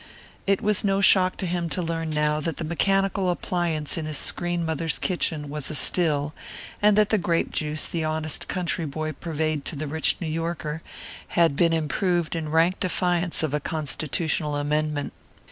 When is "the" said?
2.57-2.63, 7.11-7.19, 7.85-8.03, 9.75-9.85